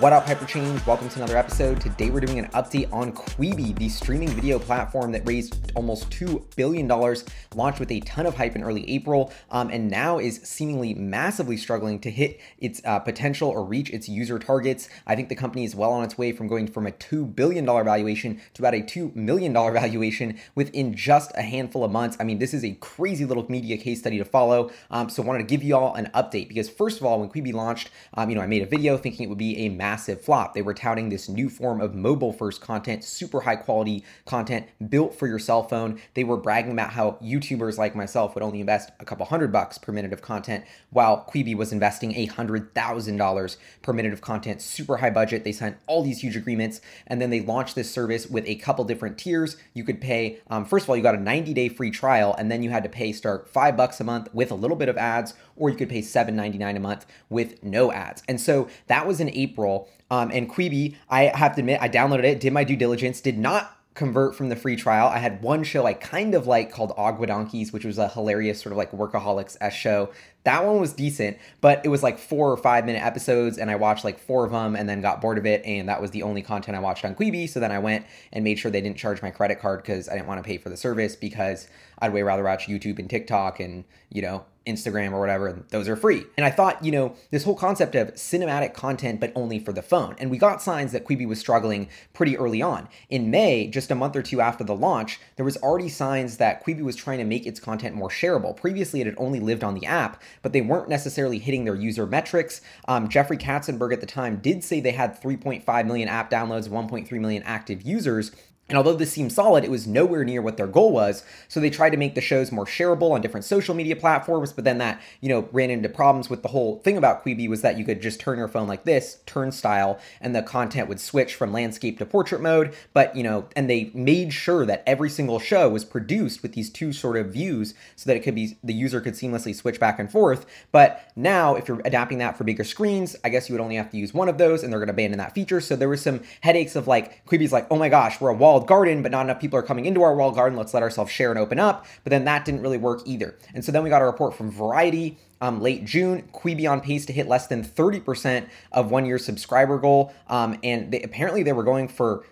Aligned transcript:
What 0.00 0.12
up, 0.12 0.26
Hyperchange? 0.26 0.86
Welcome 0.86 1.08
to 1.08 1.16
another 1.16 1.36
episode. 1.36 1.80
Today 1.80 2.10
we're 2.10 2.20
doing 2.20 2.38
an 2.38 2.46
update 2.52 2.92
on 2.92 3.10
Quibi, 3.10 3.76
the 3.76 3.88
streaming 3.88 4.28
video 4.28 4.60
platform 4.60 5.10
that 5.10 5.26
raised 5.26 5.72
almost 5.74 6.08
$2 6.10 6.54
billion, 6.54 6.86
launched 6.86 7.80
with 7.80 7.90
a 7.90 7.98
ton 8.00 8.24
of 8.24 8.36
hype 8.36 8.54
in 8.54 8.62
early 8.62 8.88
April, 8.88 9.32
um, 9.50 9.70
and 9.70 9.90
now 9.90 10.20
is 10.20 10.36
seemingly 10.44 10.94
massively 10.94 11.56
struggling 11.56 11.98
to 11.98 12.12
hit 12.12 12.38
its 12.58 12.80
uh, 12.84 13.00
potential 13.00 13.48
or 13.48 13.64
reach 13.64 13.90
its 13.90 14.08
user 14.08 14.38
targets. 14.38 14.88
I 15.04 15.16
think 15.16 15.30
the 15.30 15.34
company 15.34 15.64
is 15.64 15.74
well 15.74 15.90
on 15.90 16.04
its 16.04 16.16
way 16.16 16.30
from 16.30 16.46
going 16.46 16.68
from 16.68 16.86
a 16.86 16.92
$2 16.92 17.34
billion 17.34 17.66
valuation 17.66 18.40
to 18.54 18.62
about 18.62 18.74
a 18.74 18.82
$2 18.82 19.16
million 19.16 19.52
valuation 19.52 20.38
within 20.54 20.94
just 20.94 21.32
a 21.34 21.42
handful 21.42 21.82
of 21.82 21.90
months. 21.90 22.16
I 22.20 22.22
mean, 22.22 22.38
this 22.38 22.54
is 22.54 22.64
a 22.64 22.74
crazy 22.74 23.24
little 23.24 23.50
media 23.50 23.76
case 23.76 23.98
study 23.98 24.18
to 24.18 24.24
follow. 24.24 24.70
Um, 24.92 25.10
so 25.10 25.24
I 25.24 25.26
wanted 25.26 25.40
to 25.40 25.52
give 25.52 25.64
you 25.64 25.74
all 25.74 25.96
an 25.96 26.08
update 26.14 26.46
because 26.46 26.68
first 26.68 27.00
of 27.00 27.04
all, 27.04 27.18
when 27.18 27.28
Quibi 27.30 27.52
launched, 27.52 27.90
um, 28.14 28.30
you 28.30 28.36
know, 28.36 28.42
I 28.42 28.46
made 28.46 28.62
a 28.62 28.66
video 28.66 28.96
thinking 28.96 29.24
it 29.24 29.28
would 29.28 29.38
be 29.38 29.66
a 29.66 29.68
massive 29.70 29.87
flop. 29.96 30.54
They 30.54 30.62
were 30.62 30.74
touting 30.74 31.08
this 31.08 31.28
new 31.28 31.48
form 31.48 31.80
of 31.80 31.94
mobile 31.94 32.32
first 32.32 32.60
content, 32.60 33.04
super 33.04 33.40
high 33.40 33.56
quality 33.56 34.04
content 34.26 34.66
built 34.88 35.14
for 35.14 35.26
your 35.26 35.38
cell 35.38 35.62
phone. 35.62 36.00
They 36.14 36.24
were 36.24 36.36
bragging 36.36 36.72
about 36.72 36.90
how 36.90 37.18
YouTubers 37.22 37.78
like 37.78 37.94
myself 37.94 38.34
would 38.34 38.44
only 38.44 38.60
invest 38.60 38.90
a 39.00 39.04
couple 39.04 39.26
hundred 39.26 39.52
bucks 39.52 39.78
per 39.78 39.92
minute 39.92 40.12
of 40.12 40.22
content, 40.22 40.64
while 40.90 41.26
Quibi 41.28 41.56
was 41.56 41.72
investing 41.72 42.14
a 42.14 42.26
hundred 42.26 42.74
thousand 42.74 43.16
dollars 43.16 43.56
per 43.82 43.92
minute 43.92 44.12
of 44.12 44.20
content, 44.20 44.60
super 44.60 44.98
high 44.98 45.10
budget. 45.10 45.44
They 45.44 45.52
signed 45.52 45.76
all 45.86 46.02
these 46.02 46.20
huge 46.20 46.36
agreements, 46.36 46.80
and 47.06 47.20
then 47.20 47.30
they 47.30 47.40
launched 47.40 47.74
this 47.74 47.90
service 47.90 48.26
with 48.26 48.46
a 48.46 48.56
couple 48.56 48.84
different 48.84 49.18
tiers. 49.18 49.56
You 49.74 49.84
could 49.84 50.00
pay, 50.00 50.38
um, 50.50 50.64
first 50.64 50.84
of 50.84 50.90
all, 50.90 50.96
you 50.96 51.02
got 51.02 51.14
a 51.14 51.20
90 51.20 51.54
day 51.54 51.68
free 51.68 51.90
trial, 51.90 52.34
and 52.38 52.50
then 52.50 52.62
you 52.62 52.70
had 52.70 52.82
to 52.82 52.88
pay 52.88 53.12
start 53.12 53.48
five 53.48 53.76
bucks 53.76 54.00
a 54.00 54.04
month 54.04 54.28
with 54.32 54.50
a 54.50 54.54
little 54.54 54.76
bit 54.76 54.88
of 54.88 54.96
ads, 54.96 55.34
or 55.58 55.70
you 55.70 55.76
could 55.76 55.88
pay 55.88 56.00
$7.99 56.00 56.76
a 56.76 56.80
month 56.80 57.06
with 57.28 57.62
no 57.62 57.92
ads. 57.92 58.22
And 58.28 58.40
so 58.40 58.68
that 58.86 59.06
was 59.06 59.20
in 59.20 59.30
April. 59.30 59.88
Um, 60.10 60.30
and 60.32 60.50
Quibi, 60.50 60.96
I 61.10 61.24
have 61.24 61.54
to 61.56 61.60
admit, 61.60 61.80
I 61.80 61.88
downloaded 61.88 62.24
it, 62.24 62.40
did 62.40 62.52
my 62.52 62.64
due 62.64 62.76
diligence, 62.76 63.20
did 63.20 63.38
not 63.38 63.78
convert 63.98 64.32
from 64.36 64.48
the 64.48 64.54
free 64.54 64.76
trial. 64.76 65.08
I 65.08 65.18
had 65.18 65.42
one 65.42 65.64
show 65.64 65.84
I 65.84 65.92
kind 65.92 66.36
of 66.36 66.46
like 66.46 66.70
called 66.70 66.92
Agua 66.96 67.26
Donkeys, 67.26 67.72
which 67.72 67.84
was 67.84 67.98
a 67.98 68.08
hilarious 68.08 68.62
sort 68.62 68.70
of 68.70 68.78
like 68.78 68.92
workaholics 68.92 69.56
s 69.60 69.74
show. 69.74 70.10
That 70.44 70.64
one 70.64 70.80
was 70.80 70.92
decent, 70.92 71.36
but 71.60 71.84
it 71.84 71.88
was 71.88 72.00
like 72.00 72.16
four 72.16 72.52
or 72.52 72.56
five 72.56 72.86
minute 72.86 73.04
episodes, 73.04 73.58
and 73.58 73.72
I 73.72 73.74
watched 73.74 74.04
like 74.04 74.20
four 74.20 74.44
of 74.44 74.52
them 74.52 74.76
and 74.76 74.88
then 74.88 75.00
got 75.00 75.20
bored 75.20 75.36
of 75.36 75.44
it, 75.46 75.64
and 75.64 75.88
that 75.88 76.00
was 76.00 76.12
the 76.12 76.22
only 76.22 76.42
content 76.42 76.76
I 76.76 76.80
watched 76.80 77.04
on 77.04 77.16
Quibi. 77.16 77.48
So 77.48 77.58
then 77.58 77.72
I 77.72 77.80
went 77.80 78.06
and 78.32 78.44
made 78.44 78.60
sure 78.60 78.70
they 78.70 78.80
didn't 78.80 78.98
charge 78.98 79.20
my 79.20 79.32
credit 79.32 79.58
card 79.58 79.82
because 79.82 80.08
I 80.08 80.14
didn't 80.14 80.28
want 80.28 80.38
to 80.38 80.46
pay 80.46 80.58
for 80.58 80.68
the 80.68 80.76
service 80.76 81.16
because 81.16 81.66
I'd 81.98 82.12
way 82.12 82.22
rather 82.22 82.44
watch 82.44 82.68
YouTube 82.68 83.00
and 83.00 83.10
TikTok 83.10 83.58
and 83.58 83.84
you 84.10 84.22
know 84.22 84.44
Instagram 84.68 85.12
or 85.12 85.20
whatever, 85.20 85.48
and 85.48 85.64
those 85.70 85.88
are 85.88 85.96
free. 85.96 86.24
And 86.36 86.44
I 86.44 86.50
thought, 86.50 86.84
you 86.84 86.92
know, 86.92 87.16
this 87.30 87.44
whole 87.44 87.54
concept 87.54 87.94
of 87.94 88.14
cinematic 88.14 88.74
content, 88.74 89.18
but 89.18 89.32
only 89.34 89.58
for 89.58 89.72
the 89.72 89.82
phone. 89.82 90.14
And 90.18 90.30
we 90.30 90.38
got 90.38 90.62
signs 90.62 90.92
that 90.92 91.04
Quibi 91.04 91.26
was 91.26 91.40
struggling 91.40 91.88
pretty 92.12 92.36
early 92.36 92.62
on. 92.62 92.88
In 93.08 93.30
May, 93.30 93.66
just 93.66 93.90
a 93.90 93.94
month 93.94 94.14
or 94.14 94.22
two 94.22 94.40
after 94.40 94.62
the 94.62 94.74
launch, 94.74 95.18
there 95.36 95.44
was 95.44 95.56
already 95.58 95.88
signs 95.88 96.36
that 96.36 96.64
Quibi 96.64 96.82
was 96.82 96.96
trying 96.96 97.18
to 97.18 97.24
make 97.24 97.46
its 97.46 97.58
content 97.58 97.94
more 97.94 98.10
shareable. 98.10 98.56
Previously, 98.56 99.00
it 99.00 99.06
had 99.06 99.16
only 99.18 99.40
lived 99.40 99.64
on 99.64 99.74
the 99.74 99.86
app, 99.86 100.22
but 100.42 100.52
they 100.52 100.60
weren't 100.60 100.88
necessarily 100.88 101.38
hitting 101.38 101.64
their 101.64 101.74
user 101.74 102.06
metrics. 102.06 102.60
Um, 102.86 103.08
Jeffrey 103.08 103.38
Katzenberg 103.38 103.92
at 103.92 104.00
the 104.00 104.06
time 104.06 104.36
did 104.36 104.62
say 104.62 104.80
they 104.80 104.92
had 104.92 105.20
3.5 105.20 105.86
million 105.86 106.08
app 106.08 106.30
downloads, 106.30 106.68
1.3 106.68 107.10
million 107.20 107.42
active 107.44 107.82
users, 107.82 108.32
and 108.68 108.76
although 108.76 108.94
this 108.94 109.12
seemed 109.12 109.32
solid, 109.32 109.64
it 109.64 109.70
was 109.70 109.86
nowhere 109.86 110.24
near 110.24 110.42
what 110.42 110.58
their 110.58 110.66
goal 110.66 110.92
was. 110.92 111.24
So 111.48 111.58
they 111.58 111.70
tried 111.70 111.90
to 111.90 111.96
make 111.96 112.14
the 112.14 112.20
shows 112.20 112.52
more 112.52 112.66
shareable 112.66 113.12
on 113.12 113.22
different 113.22 113.46
social 113.46 113.74
media 113.74 113.96
platforms, 113.96 114.52
but 114.52 114.64
then 114.64 114.78
that, 114.78 115.00
you 115.22 115.28
know, 115.30 115.48
ran 115.52 115.70
into 115.70 115.88
problems 115.88 116.28
with 116.28 116.42
the 116.42 116.48
whole 116.48 116.78
thing 116.80 116.98
about 116.98 117.24
Quibi 117.24 117.48
was 117.48 117.62
that 117.62 117.78
you 117.78 117.84
could 117.84 118.02
just 118.02 118.20
turn 118.20 118.36
your 118.36 118.48
phone 118.48 118.68
like 118.68 118.84
this, 118.84 119.20
Turnstyle, 119.26 119.98
and 120.20 120.36
the 120.36 120.42
content 120.42 120.88
would 120.88 121.00
switch 121.00 121.34
from 121.34 121.52
landscape 121.52 121.98
to 121.98 122.06
portrait 122.06 122.42
mode. 122.42 122.74
But, 122.92 123.16
you 123.16 123.22
know, 123.22 123.48
and 123.56 123.70
they 123.70 123.90
made 123.94 124.34
sure 124.34 124.66
that 124.66 124.82
every 124.86 125.08
single 125.08 125.38
show 125.38 125.70
was 125.70 125.86
produced 125.86 126.42
with 126.42 126.52
these 126.52 126.68
two 126.68 126.92
sort 126.92 127.16
of 127.16 127.32
views 127.32 127.72
so 127.96 128.08
that 128.08 128.16
it 128.16 128.20
could 128.20 128.34
be 128.34 128.58
the 128.62 128.74
user 128.74 129.00
could 129.00 129.14
seamlessly 129.14 129.54
switch 129.54 129.80
back 129.80 129.98
and 129.98 130.12
forth. 130.12 130.44
But 130.72 131.10
now 131.16 131.54
if 131.54 131.68
you're 131.68 131.80
adapting 131.86 132.18
that 132.18 132.36
for 132.36 132.44
bigger 132.44 132.64
screens, 132.64 133.16
I 133.24 133.30
guess 133.30 133.48
you 133.48 133.54
would 133.54 133.62
only 133.62 133.76
have 133.76 133.90
to 133.90 133.96
use 133.96 134.12
one 134.12 134.28
of 134.28 134.36
those 134.36 134.62
and 134.62 134.70
they're 134.70 134.80
going 134.80 134.88
to 134.88 134.92
abandon 134.92 135.18
that 135.18 135.34
feature. 135.34 135.62
So 135.62 135.74
there 135.74 135.88
was 135.88 136.02
some 136.02 136.20
headaches 136.42 136.76
of 136.76 136.86
like 136.86 137.24
Quibi's 137.26 137.52
like, 137.52 137.66
"Oh 137.70 137.76
my 137.76 137.88
gosh, 137.88 138.20
we're 138.20 138.30
a 138.30 138.34
wall 138.34 138.57
walled 138.58 138.68
garden, 138.68 139.02
but 139.02 139.12
not 139.12 139.24
enough 139.24 139.40
people 139.40 139.58
are 139.58 139.62
coming 139.62 139.86
into 139.86 140.02
our 140.02 140.14
walled 140.14 140.34
garden. 140.34 140.58
Let's 140.58 140.74
let 140.74 140.82
ourselves 140.82 141.12
share 141.12 141.30
and 141.30 141.38
open 141.38 141.58
up. 141.58 141.86
But 142.02 142.10
then 142.10 142.24
that 142.24 142.44
didn't 142.44 142.62
really 142.62 142.78
work 142.78 143.02
either. 143.04 143.36
And 143.54 143.64
so 143.64 143.70
then 143.72 143.82
we 143.82 143.90
got 143.90 144.02
a 144.02 144.06
report 144.06 144.34
from 144.34 144.50
Variety 144.50 145.18
um, 145.40 145.60
late 145.60 145.84
June. 145.84 146.28
Quibi 146.32 146.70
on 146.70 146.80
pace 146.80 147.06
to 147.06 147.12
hit 147.12 147.28
less 147.28 147.46
than 147.46 147.62
30% 147.62 148.48
of 148.72 148.90
one 148.90 149.06
year 149.06 149.18
subscriber 149.18 149.78
goal. 149.78 150.12
Um, 150.26 150.58
and 150.64 150.90
they, 150.90 151.00
apparently 151.02 151.42
they 151.42 151.52
were 151.52 151.62
going 151.62 151.88
for 151.88 152.24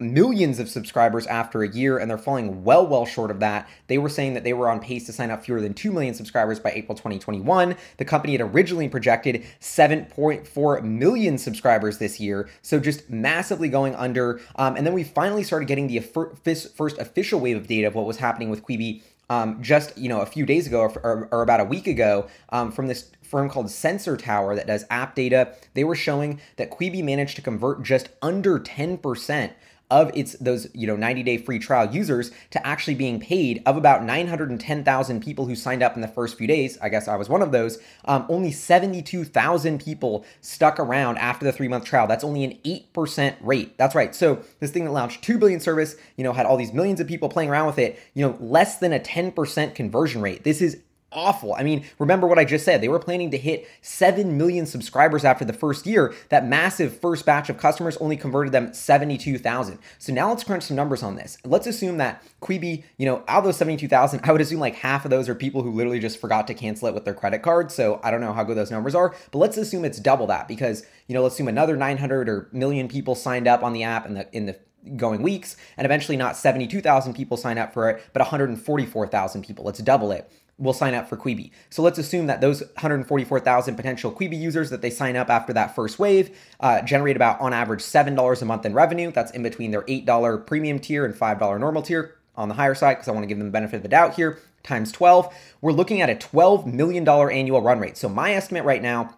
millions 0.00 0.60
of 0.60 0.68
subscribers 0.68 1.26
after 1.26 1.62
a 1.62 1.68
year 1.68 1.98
and 1.98 2.08
they're 2.08 2.16
falling 2.16 2.62
well 2.62 2.86
well 2.86 3.04
short 3.04 3.32
of 3.32 3.40
that. 3.40 3.68
They 3.88 3.98
were 3.98 4.08
saying 4.08 4.34
that 4.34 4.44
they 4.44 4.52
were 4.52 4.68
on 4.68 4.78
pace 4.78 5.06
to 5.06 5.12
sign 5.12 5.32
up 5.32 5.44
fewer 5.44 5.60
than 5.60 5.74
2 5.74 5.90
million 5.90 6.14
subscribers 6.14 6.60
by 6.60 6.70
april 6.70 6.96
2021 6.96 7.74
the 7.96 8.04
company 8.04 8.32
had 8.34 8.40
originally 8.40 8.88
projected 8.88 9.44
7.4 9.60 10.82
million 10.84 11.36
subscribers 11.36 11.98
this 11.98 12.20
year 12.20 12.48
so 12.62 12.78
just 12.78 13.10
massively 13.10 13.68
going 13.68 13.94
under. 13.96 14.40
Um, 14.54 14.76
and 14.76 14.86
then 14.86 14.94
we 14.94 15.02
finally 15.02 15.42
started 15.42 15.66
getting 15.66 15.88
the 15.88 15.98
first 15.98 16.98
official 16.98 17.40
wave 17.40 17.56
of 17.56 17.66
data 17.66 17.88
of 17.88 17.94
what 17.96 18.06
was 18.06 18.18
happening 18.18 18.50
with 18.50 18.62
quibi 18.62 19.02
um, 19.30 19.62
just 19.62 19.96
you 19.98 20.08
know 20.08 20.20
a 20.20 20.26
few 20.26 20.46
days 20.46 20.66
ago 20.66 20.80
or, 20.80 20.90
or, 21.00 21.28
or 21.30 21.42
about 21.42 21.60
a 21.60 21.64
week 21.64 21.86
ago 21.86 22.28
um, 22.50 22.70
from 22.72 22.86
this 22.86 23.10
firm 23.22 23.50
called 23.50 23.70
Sensor 23.70 24.16
Tower 24.16 24.54
that 24.54 24.66
does 24.66 24.84
app 24.90 25.14
data. 25.14 25.54
They 25.74 25.84
were 25.84 25.94
showing 25.94 26.40
that 26.56 26.70
Quibi 26.70 27.04
managed 27.04 27.36
to 27.36 27.42
convert 27.42 27.82
just 27.82 28.08
under 28.22 28.58
10% 28.58 29.52
of 29.90 30.10
its 30.14 30.34
those 30.34 30.68
you 30.74 30.86
know 30.86 30.96
90 30.96 31.22
day 31.22 31.38
free 31.38 31.58
trial 31.58 31.92
users 31.92 32.30
to 32.50 32.66
actually 32.66 32.94
being 32.94 33.18
paid 33.20 33.62
of 33.66 33.76
about 33.76 34.04
910,000 34.04 35.20
people 35.22 35.46
who 35.46 35.54
signed 35.54 35.82
up 35.82 35.94
in 35.94 36.02
the 36.02 36.08
first 36.08 36.36
few 36.36 36.46
days. 36.46 36.78
I 36.80 36.88
guess 36.88 37.08
I 37.08 37.16
was 37.16 37.28
one 37.28 37.42
of 37.42 37.52
those. 37.52 37.78
Um, 38.04 38.26
only 38.28 38.52
72,000 38.52 39.82
people 39.82 40.24
stuck 40.40 40.78
around 40.78 41.18
after 41.18 41.44
the 41.44 41.52
three 41.52 41.68
month 41.68 41.84
trial. 41.84 42.06
That's 42.06 42.24
only 42.24 42.44
an 42.44 42.58
8% 42.64 43.36
rate. 43.40 43.76
That's 43.78 43.94
right. 43.94 44.14
So 44.14 44.42
this 44.60 44.70
thing 44.70 44.84
that 44.84 44.92
launched 44.92 45.22
2 45.22 45.38
billion 45.38 45.60
service, 45.60 45.96
you 46.16 46.24
know, 46.24 46.32
had 46.32 46.46
all 46.46 46.56
these 46.56 46.72
millions 46.72 47.00
of 47.00 47.06
people 47.06 47.28
playing 47.28 47.50
around 47.50 47.66
with 47.66 47.78
it, 47.78 47.98
you 48.14 48.26
know, 48.26 48.36
less 48.40 48.78
than 48.78 48.92
a 48.92 49.00
10% 49.00 49.74
conversion 49.74 50.20
rate. 50.20 50.44
This 50.44 50.60
is 50.60 50.82
awful. 51.12 51.54
I 51.54 51.62
mean, 51.62 51.84
remember 51.98 52.26
what 52.26 52.38
I 52.38 52.44
just 52.44 52.64
said. 52.64 52.80
They 52.80 52.88
were 52.88 52.98
planning 52.98 53.30
to 53.30 53.38
hit 53.38 53.68
7 53.80 54.36
million 54.36 54.66
subscribers 54.66 55.24
after 55.24 55.44
the 55.44 55.52
first 55.52 55.86
year. 55.86 56.14
That 56.28 56.46
massive 56.46 56.98
first 57.00 57.24
batch 57.24 57.48
of 57.48 57.56
customers 57.56 57.96
only 57.98 58.16
converted 58.16 58.52
them 58.52 58.74
72,000. 58.74 59.78
So 59.98 60.12
now 60.12 60.28
let's 60.28 60.44
crunch 60.44 60.64
some 60.64 60.76
numbers 60.76 61.02
on 61.02 61.16
this. 61.16 61.38
Let's 61.44 61.66
assume 61.66 61.96
that 61.98 62.22
Quibi, 62.42 62.84
you 62.96 63.06
know, 63.06 63.22
out 63.28 63.38
of 63.38 63.44
those 63.44 63.56
72,000, 63.56 64.20
I 64.22 64.32
would 64.32 64.40
assume 64.40 64.60
like 64.60 64.76
half 64.76 65.04
of 65.04 65.10
those 65.10 65.28
are 65.28 65.34
people 65.34 65.62
who 65.62 65.72
literally 65.72 66.00
just 66.00 66.20
forgot 66.20 66.46
to 66.48 66.54
cancel 66.54 66.88
it 66.88 66.94
with 66.94 67.04
their 67.04 67.14
credit 67.14 67.42
card. 67.42 67.72
So 67.72 68.00
I 68.02 68.10
don't 68.10 68.20
know 68.20 68.32
how 68.32 68.44
good 68.44 68.56
those 68.56 68.70
numbers 68.70 68.94
are, 68.94 69.14
but 69.30 69.38
let's 69.38 69.56
assume 69.56 69.84
it's 69.84 69.98
double 69.98 70.26
that 70.26 70.48
because, 70.48 70.84
you 71.06 71.14
know, 71.14 71.22
let's 71.22 71.34
assume 71.34 71.48
another 71.48 71.76
900 71.76 72.28
or 72.28 72.48
million 72.52 72.88
people 72.88 73.14
signed 73.14 73.48
up 73.48 73.62
on 73.62 73.72
the 73.72 73.82
app 73.82 74.06
in 74.06 74.14
the 74.14 74.28
in 74.36 74.46
the 74.46 74.58
going 74.96 75.22
weeks 75.22 75.56
and 75.76 75.84
eventually 75.84 76.16
not 76.16 76.36
72,000 76.36 77.12
people 77.12 77.36
sign 77.36 77.58
up 77.58 77.74
for 77.74 77.90
it 77.90 78.02
but 78.12 78.20
144,000 78.20 79.44
people 79.44 79.64
let's 79.64 79.80
double 79.80 80.12
it 80.12 80.30
will 80.58 80.72
sign 80.72 80.94
up 80.94 81.08
for 81.08 81.16
Quibi. 81.16 81.50
So 81.70 81.82
let's 81.82 81.98
assume 81.98 82.26
that 82.26 82.40
those 82.40 82.60
144,000 82.60 83.76
potential 83.76 84.12
Quibi 84.12 84.38
users 84.38 84.70
that 84.70 84.82
they 84.82 84.90
sign 84.90 85.16
up 85.16 85.30
after 85.30 85.52
that 85.52 85.74
first 85.74 85.98
wave 85.98 86.36
uh, 86.60 86.82
generate 86.82 87.16
about 87.16 87.40
on 87.40 87.52
average 87.52 87.80
$7 87.80 88.42
a 88.42 88.44
month 88.44 88.66
in 88.66 88.74
revenue. 88.74 89.12
That's 89.12 89.30
in 89.32 89.42
between 89.42 89.70
their 89.70 89.82
$8 89.82 90.46
premium 90.46 90.78
tier 90.80 91.04
and 91.04 91.14
$5 91.14 91.60
normal 91.60 91.82
tier 91.82 92.16
on 92.36 92.48
the 92.48 92.54
higher 92.54 92.74
side 92.74 92.94
because 92.94 93.08
I 93.08 93.12
want 93.12 93.22
to 93.24 93.28
give 93.28 93.38
them 93.38 93.48
the 93.48 93.52
benefit 93.52 93.76
of 93.76 93.82
the 93.82 93.88
doubt 93.88 94.14
here 94.14 94.38
times 94.62 94.92
12. 94.92 95.34
We're 95.60 95.72
looking 95.72 96.00
at 96.00 96.10
a 96.10 96.14
$12 96.14 96.66
million 96.66 97.08
annual 97.08 97.62
run 97.62 97.80
rate. 97.80 97.96
So 97.96 98.08
my 98.08 98.32
estimate 98.34 98.64
right 98.64 98.82
now 98.82 99.17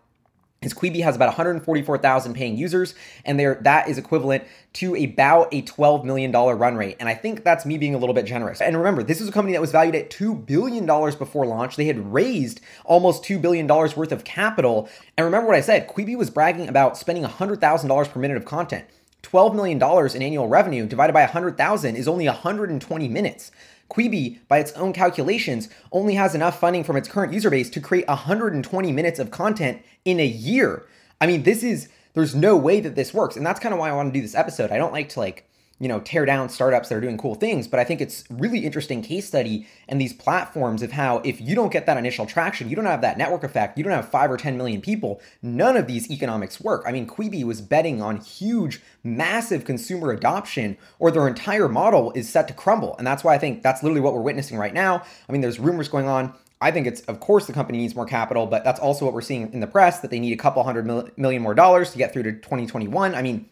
is 0.62 0.74
Quibi 0.74 1.02
has 1.02 1.16
about 1.16 1.28
144,000 1.28 2.34
paying 2.34 2.54
users, 2.54 2.94
and 3.24 3.40
there 3.40 3.58
that 3.62 3.88
is 3.88 3.96
equivalent 3.96 4.44
to 4.74 4.94
about 4.94 5.48
a 5.52 5.62
12 5.62 6.04
million 6.04 6.30
dollar 6.30 6.54
run 6.54 6.76
rate. 6.76 6.98
And 7.00 7.08
I 7.08 7.14
think 7.14 7.44
that's 7.44 7.64
me 7.64 7.78
being 7.78 7.94
a 7.94 7.98
little 7.98 8.14
bit 8.14 8.26
generous. 8.26 8.60
And 8.60 8.76
remember, 8.76 9.02
this 9.02 9.22
is 9.22 9.28
a 9.28 9.32
company 9.32 9.54
that 9.54 9.60
was 9.62 9.72
valued 9.72 9.94
at 9.94 10.10
two 10.10 10.34
billion 10.34 10.84
dollars 10.84 11.16
before 11.16 11.46
launch. 11.46 11.76
They 11.76 11.86
had 11.86 12.12
raised 12.12 12.60
almost 12.84 13.24
two 13.24 13.38
billion 13.38 13.66
dollars 13.66 13.96
worth 13.96 14.12
of 14.12 14.24
capital. 14.24 14.90
And 15.16 15.24
remember 15.24 15.46
what 15.46 15.56
I 15.56 15.62
said: 15.62 15.88
Quibi 15.88 16.14
was 16.14 16.28
bragging 16.28 16.68
about 16.68 16.98
spending 16.98 17.24
hundred 17.24 17.62
thousand 17.62 17.88
dollars 17.88 18.08
per 18.08 18.20
minute 18.20 18.36
of 18.36 18.44
content. 18.44 18.84
$12 19.22 19.54
million 19.54 19.80
in 20.16 20.22
annual 20.22 20.48
revenue 20.48 20.86
divided 20.86 21.12
by 21.12 21.20
100,000 21.20 21.94
is 21.94 22.08
only 22.08 22.26
120 22.26 23.08
minutes. 23.08 23.52
Quibi, 23.90 24.38
by 24.48 24.58
its 24.58 24.72
own 24.72 24.92
calculations, 24.92 25.68
only 25.92 26.14
has 26.14 26.34
enough 26.34 26.58
funding 26.58 26.84
from 26.84 26.96
its 26.96 27.08
current 27.08 27.32
user 27.32 27.50
base 27.50 27.68
to 27.70 27.80
create 27.80 28.06
120 28.08 28.92
minutes 28.92 29.18
of 29.18 29.30
content 29.30 29.82
in 30.04 30.20
a 30.20 30.26
year. 30.26 30.86
I 31.20 31.26
mean, 31.26 31.42
this 31.42 31.62
is 31.62 31.88
there's 32.14 32.34
no 32.34 32.56
way 32.56 32.80
that 32.80 32.94
this 32.94 33.14
works. 33.14 33.36
And 33.36 33.44
that's 33.44 33.60
kind 33.60 33.72
of 33.72 33.78
why 33.78 33.90
I 33.90 33.94
want 33.94 34.12
to 34.12 34.18
do 34.18 34.22
this 34.22 34.34
episode. 34.34 34.70
I 34.70 34.78
don't 34.78 34.92
like 34.92 35.08
to 35.10 35.20
like 35.20 35.48
you 35.80 35.88
know, 35.88 35.98
tear 35.98 36.26
down 36.26 36.48
startups 36.48 36.88
that 36.88 36.94
are 36.94 37.00
doing 37.00 37.16
cool 37.16 37.34
things, 37.34 37.66
but 37.66 37.80
I 37.80 37.84
think 37.84 38.00
it's 38.00 38.24
really 38.30 38.60
interesting 38.60 39.00
case 39.00 39.26
study 39.26 39.66
and 39.88 40.00
these 40.00 40.12
platforms 40.12 40.82
of 40.82 40.92
how 40.92 41.18
if 41.24 41.40
you 41.40 41.54
don't 41.54 41.72
get 41.72 41.86
that 41.86 41.96
initial 41.96 42.26
traction, 42.26 42.68
you 42.68 42.76
don't 42.76 42.84
have 42.84 43.00
that 43.00 43.16
network 43.16 43.42
effect, 43.42 43.78
you 43.78 43.82
don't 43.82 43.92
have 43.94 44.10
five 44.10 44.30
or 44.30 44.36
10 44.36 44.58
million 44.58 44.82
people, 44.82 45.20
none 45.42 45.78
of 45.78 45.86
these 45.86 46.10
economics 46.10 46.60
work. 46.60 46.84
I 46.86 46.92
mean, 46.92 47.06
Quibi 47.06 47.42
was 47.42 47.62
betting 47.62 48.02
on 48.02 48.18
huge, 48.18 48.80
massive 49.02 49.64
consumer 49.64 50.12
adoption, 50.12 50.76
or 50.98 51.10
their 51.10 51.26
entire 51.26 51.68
model 51.68 52.12
is 52.12 52.28
set 52.28 52.46
to 52.48 52.54
crumble. 52.54 52.94
And 52.98 53.06
that's 53.06 53.24
why 53.24 53.34
I 53.34 53.38
think 53.38 53.62
that's 53.62 53.82
literally 53.82 54.02
what 54.02 54.12
we're 54.12 54.20
witnessing 54.20 54.58
right 54.58 54.74
now. 54.74 55.02
I 55.28 55.32
mean, 55.32 55.40
there's 55.40 55.58
rumors 55.58 55.88
going 55.88 56.06
on 56.06 56.34
I 56.62 56.70
think 56.70 56.86
it's, 56.86 57.00
of 57.02 57.20
course, 57.20 57.46
the 57.46 57.54
company 57.54 57.78
needs 57.78 57.94
more 57.94 58.04
capital, 58.04 58.46
but 58.46 58.64
that's 58.64 58.78
also 58.78 59.06
what 59.06 59.14
we're 59.14 59.22
seeing 59.22 59.50
in 59.54 59.60
the 59.60 59.66
press 59.66 60.00
that 60.00 60.10
they 60.10 60.20
need 60.20 60.34
a 60.34 60.36
couple 60.36 60.62
hundred 60.62 60.84
mil- 60.86 61.08
million 61.16 61.40
more 61.40 61.54
dollars 61.54 61.90
to 61.92 61.98
get 61.98 62.12
through 62.12 62.24
to 62.24 62.32
2021. 62.32 63.14
I 63.14 63.22
mean, 63.22 63.48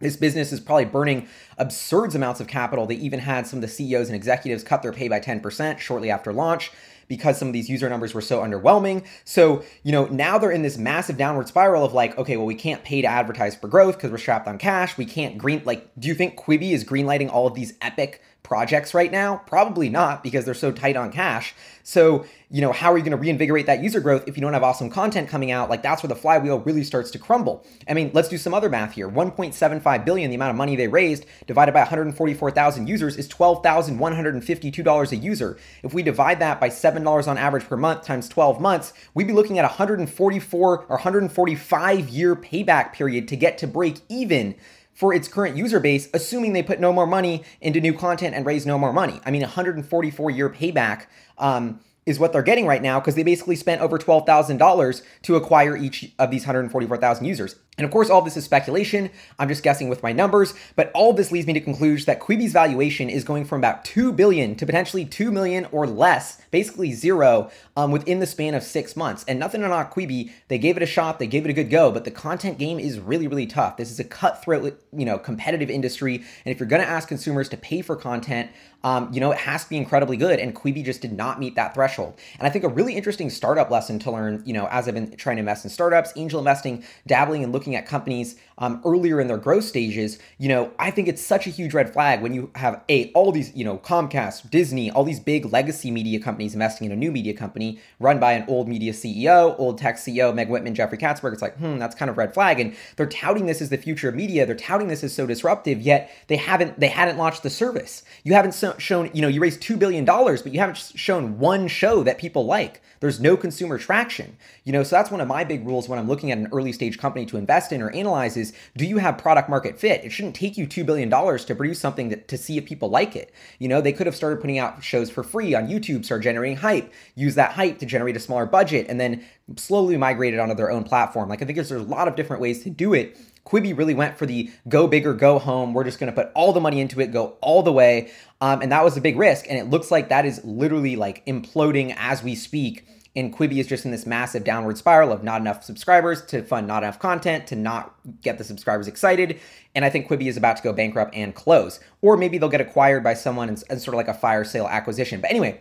this 0.00 0.16
business 0.16 0.52
is 0.52 0.60
probably 0.60 0.84
burning 0.84 1.28
absurd 1.56 2.14
amounts 2.14 2.40
of 2.40 2.46
capital. 2.46 2.86
They 2.86 2.96
even 2.96 3.20
had 3.20 3.46
some 3.46 3.58
of 3.58 3.62
the 3.62 3.68
CEOs 3.68 4.08
and 4.08 4.16
executives 4.16 4.62
cut 4.62 4.82
their 4.82 4.92
pay 4.92 5.08
by 5.08 5.20
10% 5.20 5.78
shortly 5.78 6.10
after 6.10 6.32
launch 6.32 6.70
because 7.08 7.38
some 7.38 7.48
of 7.48 7.54
these 7.54 7.68
user 7.68 7.88
numbers 7.88 8.14
were 8.14 8.20
so 8.20 8.40
underwhelming. 8.40 9.04
So, 9.24 9.62
you 9.82 9.92
know, 9.92 10.06
now 10.06 10.38
they're 10.38 10.50
in 10.50 10.62
this 10.62 10.78
massive 10.78 11.16
downward 11.16 11.48
spiral 11.48 11.84
of 11.84 11.92
like, 11.92 12.16
okay, 12.18 12.36
well, 12.36 12.46
we 12.46 12.54
can't 12.54 12.84
pay 12.84 13.02
to 13.02 13.08
advertise 13.08 13.56
for 13.56 13.66
growth 13.66 13.96
because 13.96 14.10
we're 14.10 14.18
strapped 14.18 14.46
on 14.46 14.58
cash. 14.58 14.96
We 14.96 15.06
can't 15.06 15.38
green, 15.38 15.62
like, 15.64 15.90
do 15.98 16.08
you 16.08 16.14
think 16.14 16.38
Quibi 16.38 16.72
is 16.72 16.84
greenlighting 16.84 17.30
all 17.30 17.46
of 17.46 17.54
these 17.54 17.72
epic 17.80 18.22
projects 18.48 18.94
right 18.94 19.12
now? 19.12 19.42
Probably 19.46 19.90
not 19.90 20.24
because 20.24 20.46
they're 20.46 20.54
so 20.54 20.72
tight 20.72 20.96
on 20.96 21.12
cash. 21.12 21.54
So, 21.84 22.24
you 22.50 22.60
know, 22.60 22.72
how 22.72 22.92
are 22.92 22.98
you 22.98 23.04
going 23.04 23.16
to 23.16 23.18
reinvigorate 23.18 23.66
that 23.66 23.82
user 23.82 24.00
growth 24.00 24.26
if 24.26 24.36
you 24.36 24.40
don't 24.40 24.54
have 24.54 24.62
awesome 24.62 24.90
content 24.90 25.28
coming 25.28 25.50
out? 25.50 25.68
Like 25.68 25.82
that's 25.82 26.02
where 26.02 26.08
the 26.08 26.16
flywheel 26.16 26.60
really 26.60 26.82
starts 26.82 27.10
to 27.12 27.18
crumble. 27.18 27.64
I 27.88 27.94
mean, 27.94 28.10
let's 28.14 28.28
do 28.28 28.38
some 28.38 28.54
other 28.54 28.68
math 28.70 28.94
here. 28.94 29.08
1.75 29.08 30.04
billion, 30.04 30.30
the 30.30 30.34
amount 30.34 30.50
of 30.50 30.56
money 30.56 30.76
they 30.76 30.88
raised, 30.88 31.26
divided 31.46 31.72
by 31.72 31.80
144,000 31.80 32.86
users 32.86 33.16
is 33.16 33.28
$12,152 33.28 35.12
a 35.12 35.16
user. 35.16 35.58
If 35.82 35.92
we 35.92 36.02
divide 36.02 36.40
that 36.40 36.58
by 36.58 36.70
$7 36.70 37.28
on 37.28 37.38
average 37.38 37.64
per 37.64 37.76
month 37.76 38.04
times 38.04 38.28
12 38.28 38.60
months, 38.60 38.94
we'd 39.14 39.26
be 39.26 39.32
looking 39.34 39.58
at 39.58 39.64
144 39.64 40.78
or 40.78 40.86
145 40.88 42.08
year 42.08 42.34
payback 42.34 42.94
period 42.94 43.28
to 43.28 43.36
get 43.36 43.58
to 43.58 43.66
break 43.66 44.00
even 44.08 44.54
for 44.98 45.14
its 45.14 45.28
current 45.28 45.56
user 45.56 45.78
base, 45.78 46.08
assuming 46.12 46.54
they 46.54 46.62
put 46.62 46.80
no 46.80 46.92
more 46.92 47.06
money 47.06 47.44
into 47.60 47.80
new 47.80 47.92
content 47.92 48.34
and 48.34 48.44
raise 48.44 48.66
no 48.66 48.76
more 48.76 48.92
money. 48.92 49.20
I 49.24 49.30
mean, 49.30 49.42
144 49.42 50.30
year 50.32 50.50
payback. 50.50 51.06
Um, 51.38 51.78
is 52.08 52.18
what 52.18 52.32
they're 52.32 52.42
getting 52.42 52.66
right 52.66 52.82
now 52.82 52.98
because 52.98 53.14
they 53.14 53.22
basically 53.22 53.54
spent 53.54 53.82
over 53.82 53.98
$12,000 53.98 55.02
to 55.22 55.36
acquire 55.36 55.76
each 55.76 56.10
of 56.18 56.30
these 56.30 56.42
144,000 56.42 57.24
users. 57.24 57.56
And 57.76 57.84
of 57.84 57.92
course, 57.92 58.10
all 58.10 58.22
this 58.22 58.36
is 58.36 58.44
speculation. 58.44 59.08
I'm 59.38 59.48
just 59.48 59.62
guessing 59.62 59.88
with 59.88 60.02
my 60.02 60.10
numbers, 60.10 60.52
but 60.74 60.90
all 60.94 61.12
this 61.12 61.30
leads 61.30 61.46
me 61.46 61.52
to 61.52 61.60
conclude 61.60 62.00
that 62.06 62.20
Quibi's 62.20 62.52
valuation 62.52 63.08
is 63.08 63.22
going 63.22 63.44
from 63.44 63.60
about 63.60 63.84
2 63.84 64.12
billion 64.12 64.56
to 64.56 64.66
potentially 64.66 65.04
2 65.04 65.30
million 65.30 65.66
or 65.70 65.86
less, 65.86 66.40
basically 66.50 66.92
zero, 66.92 67.50
um, 67.76 67.92
within 67.92 68.18
the 68.18 68.26
span 68.26 68.54
of 68.54 68.64
six 68.64 68.96
months. 68.96 69.24
And 69.28 69.38
nothing 69.38 69.60
to 69.60 69.68
knock 69.68 69.94
Quibi. 69.94 70.32
They 70.48 70.58
gave 70.58 70.76
it 70.76 70.82
a 70.82 70.86
shot, 70.86 71.20
they 71.20 71.28
gave 71.28 71.44
it 71.44 71.50
a 71.50 71.52
good 71.52 71.70
go, 71.70 71.92
but 71.92 72.04
the 72.04 72.10
content 72.10 72.58
game 72.58 72.80
is 72.80 72.98
really, 72.98 73.28
really 73.28 73.46
tough. 73.46 73.76
This 73.76 73.92
is 73.92 74.00
a 74.00 74.04
cutthroat, 74.04 74.82
you 74.92 75.04
know, 75.04 75.18
competitive 75.18 75.70
industry. 75.70 76.16
And 76.16 76.52
if 76.52 76.58
you're 76.58 76.68
going 76.68 76.82
to 76.82 76.88
ask 76.88 77.06
consumers 77.06 77.48
to 77.50 77.56
pay 77.56 77.82
for 77.82 77.94
content, 77.94 78.50
um, 78.82 79.12
you 79.12 79.20
know, 79.20 79.30
it 79.30 79.38
has 79.38 79.64
to 79.64 79.70
be 79.70 79.76
incredibly 79.76 80.16
good. 80.16 80.38
And 80.40 80.54
Quibi 80.54 80.84
just 80.84 81.00
did 81.00 81.12
not 81.12 81.38
meet 81.38 81.54
that 81.54 81.74
threshold. 81.74 81.97
And 82.06 82.46
I 82.46 82.50
think 82.50 82.64
a 82.64 82.68
really 82.68 82.94
interesting 82.94 83.30
startup 83.30 83.70
lesson 83.70 83.98
to 84.00 84.10
learn, 84.10 84.42
you 84.46 84.52
know, 84.52 84.66
as 84.70 84.88
I've 84.88 84.94
been 84.94 85.16
trying 85.16 85.36
to 85.36 85.40
invest 85.40 85.64
in 85.64 85.70
startups, 85.70 86.12
angel 86.16 86.38
investing, 86.38 86.84
dabbling 87.06 87.44
and 87.44 87.52
looking 87.52 87.74
at 87.74 87.86
companies 87.86 88.36
um, 88.58 88.80
earlier 88.84 89.20
in 89.20 89.28
their 89.28 89.38
growth 89.38 89.64
stages, 89.64 90.18
you 90.38 90.48
know, 90.48 90.72
I 90.78 90.90
think 90.90 91.08
it's 91.08 91.22
such 91.22 91.46
a 91.46 91.50
huge 91.50 91.74
red 91.74 91.92
flag 91.92 92.22
when 92.22 92.34
you 92.34 92.50
have 92.54 92.82
a 92.88 93.10
all 93.12 93.32
these, 93.32 93.54
you 93.54 93.64
know, 93.64 93.78
Comcast, 93.78 94.50
Disney, 94.50 94.90
all 94.90 95.04
these 95.04 95.20
big 95.20 95.52
legacy 95.52 95.90
media 95.90 96.20
companies 96.20 96.54
investing 96.54 96.86
in 96.86 96.92
a 96.92 96.96
new 96.96 97.10
media 97.10 97.34
company 97.34 97.80
run 98.00 98.18
by 98.18 98.32
an 98.32 98.44
old 98.48 98.68
media 98.68 98.92
CEO, 98.92 99.58
old 99.58 99.78
tech 99.78 99.96
CEO, 99.96 100.34
Meg 100.34 100.48
Whitman, 100.48 100.74
Jeffrey 100.74 100.98
Katzenberg. 100.98 101.32
It's 101.32 101.42
like, 101.42 101.56
hmm, 101.56 101.78
that's 101.78 101.94
kind 101.94 102.10
of 102.10 102.18
red 102.18 102.34
flag. 102.34 102.60
And 102.60 102.74
they're 102.96 103.06
touting 103.06 103.46
this 103.46 103.62
as 103.62 103.70
the 103.70 103.76
future 103.76 104.08
of 104.08 104.14
media. 104.14 104.46
They're 104.46 104.54
touting 104.54 104.88
this 104.88 105.04
as 105.04 105.14
so 105.14 105.26
disruptive, 105.26 105.80
yet 105.80 106.10
they 106.26 106.36
haven't 106.36 106.78
they 106.78 106.88
hadn't 106.88 107.18
launched 107.18 107.42
the 107.42 107.50
service. 107.50 108.02
You 108.24 108.34
haven't 108.34 108.54
shown, 108.78 109.10
you 109.14 109.22
know, 109.22 109.28
you 109.28 109.40
raised 109.40 109.62
two 109.62 109.76
billion 109.76 110.04
dollars, 110.04 110.42
but 110.42 110.52
you 110.52 110.60
haven't 110.60 110.76
shown 110.76 111.38
one 111.38 111.68
show 111.68 111.87
that 112.02 112.18
people 112.18 112.44
like. 112.46 112.80
There's 113.00 113.20
no 113.20 113.36
consumer 113.36 113.78
traction. 113.78 114.36
You 114.64 114.72
know, 114.72 114.82
so 114.82 114.96
that's 114.96 115.10
one 115.10 115.20
of 115.20 115.28
my 115.28 115.44
big 115.44 115.66
rules 115.66 115.88
when 115.88 115.98
I'm 115.98 116.08
looking 116.08 116.30
at 116.30 116.38
an 116.38 116.48
early 116.52 116.72
stage 116.72 116.98
company 116.98 117.26
to 117.26 117.36
invest 117.36 117.72
in 117.72 117.82
or 117.82 117.90
analyze 117.90 118.36
is 118.36 118.52
do 118.76 118.84
you 118.84 118.98
have 118.98 119.18
product 119.18 119.48
market 119.48 119.78
fit? 119.78 120.04
It 120.04 120.10
shouldn't 120.10 120.34
take 120.34 120.56
you 120.56 120.66
$2 120.66 120.84
billion 120.84 121.10
to 121.10 121.54
produce 121.54 121.80
something 121.80 122.08
that, 122.08 122.28
to 122.28 122.38
see 122.38 122.58
if 122.58 122.66
people 122.66 122.88
like 122.88 123.16
it. 123.16 123.32
You 123.58 123.68
know, 123.68 123.80
they 123.80 123.92
could 123.92 124.06
have 124.06 124.16
started 124.16 124.40
putting 124.40 124.58
out 124.58 124.82
shows 124.82 125.10
for 125.10 125.22
free 125.22 125.54
on 125.54 125.68
YouTube, 125.68 126.04
start 126.04 126.22
generating 126.22 126.58
hype, 126.58 126.92
use 127.14 127.34
that 127.36 127.52
hype 127.52 127.78
to 127.78 127.86
generate 127.86 128.16
a 128.16 128.20
smaller 128.20 128.46
budget, 128.46 128.86
and 128.88 129.00
then 129.00 129.24
slowly 129.56 129.96
migrate 129.96 130.34
it 130.34 130.40
onto 130.40 130.54
their 130.54 130.70
own 130.70 130.84
platform. 130.84 131.28
Like 131.28 131.42
I 131.42 131.44
think 131.44 131.56
there's, 131.56 131.70
a 131.70 131.78
lot 131.78 132.08
of 132.08 132.16
different 132.16 132.42
ways 132.42 132.62
to 132.64 132.70
do 132.70 132.92
it. 132.94 133.16
Quibi 133.46 133.76
really 133.76 133.94
went 133.94 134.18
for 134.18 134.26
the 134.26 134.50
go 134.68 134.86
big 134.86 135.06
or 135.06 135.14
go 135.14 135.38
home. 135.38 135.72
We're 135.72 135.84
just 135.84 135.98
going 135.98 136.12
to 136.12 136.22
put 136.22 136.30
all 136.34 136.52
the 136.52 136.60
money 136.60 136.80
into 136.80 137.00
it, 137.00 137.12
go 137.12 137.36
all 137.40 137.62
the 137.62 137.72
way. 137.72 138.10
Um, 138.40 138.60
and 138.60 138.70
that 138.72 138.84
was 138.84 138.96
a 138.96 139.00
big 139.00 139.16
risk. 139.16 139.46
And 139.48 139.58
it 139.58 139.70
looks 139.70 139.90
like 139.90 140.10
that 140.10 140.26
is 140.26 140.44
literally 140.44 140.96
like 140.96 141.22
imploding 141.68 141.94
as 141.96 142.22
we 142.22 142.34
speak. 142.34 142.84
And 143.16 143.34
Quibi 143.36 143.58
is 143.58 143.66
just 143.66 143.84
in 143.84 143.90
this 143.90 144.06
massive 144.06 144.44
downward 144.44 144.78
spiral 144.78 145.12
of 145.12 145.24
not 145.24 145.40
enough 145.40 145.64
subscribers 145.64 146.24
to 146.26 146.42
fund 146.42 146.68
not 146.68 146.84
enough 146.84 146.98
content 146.98 147.46
to 147.48 147.56
not 147.56 147.94
get 148.22 148.38
the 148.38 148.44
subscribers 148.44 148.86
excited. 148.86 149.40
And 149.74 149.84
I 149.84 149.90
think 149.90 150.08
Quibi 150.08 150.26
is 150.26 150.36
about 150.36 150.56
to 150.58 150.62
go 150.62 150.72
bankrupt 150.72 151.14
and 151.16 151.34
close. 151.34 151.80
Or 152.00 152.16
maybe 152.16 152.38
they'll 152.38 152.48
get 152.48 152.60
acquired 152.60 153.02
by 153.02 153.14
someone 153.14 153.48
and, 153.48 153.62
and 153.70 153.80
sort 153.80 153.94
of 153.94 153.96
like 153.96 154.08
a 154.08 154.14
fire 154.14 154.44
sale 154.44 154.68
acquisition. 154.68 155.20
But 155.20 155.30
anyway, 155.30 155.60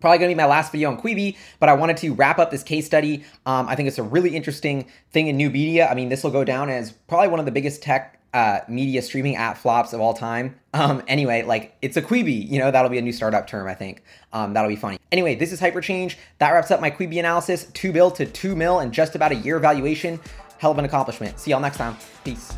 probably 0.00 0.18
going 0.18 0.30
to 0.30 0.34
be 0.34 0.36
my 0.36 0.46
last 0.46 0.72
video 0.72 0.90
on 0.90 1.00
Quibi, 1.00 1.36
but 1.58 1.68
I 1.68 1.74
wanted 1.74 1.96
to 1.98 2.14
wrap 2.14 2.38
up 2.38 2.50
this 2.50 2.62
case 2.62 2.86
study. 2.86 3.24
Um, 3.46 3.68
I 3.68 3.76
think 3.76 3.86
it's 3.88 3.98
a 3.98 4.02
really 4.02 4.34
interesting 4.34 4.86
thing 5.12 5.28
in 5.28 5.36
new 5.36 5.50
media. 5.50 5.88
I 5.88 5.94
mean, 5.94 6.08
this 6.08 6.24
will 6.24 6.30
go 6.30 6.44
down 6.44 6.70
as 6.70 6.92
probably 6.92 7.28
one 7.28 7.38
of 7.38 7.46
the 7.46 7.52
biggest 7.52 7.82
tech 7.82 8.20
uh, 8.32 8.60
media 8.68 9.02
streaming 9.02 9.36
app 9.36 9.58
flops 9.58 9.92
of 9.92 10.00
all 10.00 10.14
time. 10.14 10.56
Um, 10.72 11.02
anyway, 11.08 11.42
like 11.42 11.76
it's 11.82 11.96
a 11.96 12.02
Quibi, 12.02 12.48
you 12.48 12.58
know, 12.58 12.70
that'll 12.70 12.90
be 12.90 12.98
a 12.98 13.02
new 13.02 13.12
startup 13.12 13.46
term, 13.46 13.66
I 13.66 13.74
think. 13.74 14.04
Um, 14.32 14.54
that'll 14.54 14.70
be 14.70 14.76
funny. 14.76 14.98
Anyway, 15.10 15.34
this 15.34 15.52
is 15.52 15.60
Hyperchange. 15.60 16.14
That 16.38 16.52
wraps 16.52 16.70
up 16.70 16.80
my 16.80 16.90
Quibi 16.90 17.18
analysis. 17.18 17.66
Two 17.72 17.92
bill 17.92 18.10
to 18.12 18.26
two 18.26 18.54
mil 18.54 18.78
and 18.78 18.92
just 18.92 19.16
about 19.16 19.32
a 19.32 19.36
year 19.36 19.58
valuation. 19.58 20.20
Hell 20.58 20.70
of 20.70 20.78
an 20.78 20.84
accomplishment. 20.84 21.40
See 21.40 21.50
y'all 21.50 21.60
next 21.60 21.78
time. 21.78 21.96
Peace. 22.22 22.52